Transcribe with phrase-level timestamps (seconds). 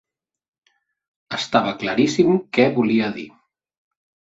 [1.39, 3.33] Estava claríssim què volia dir.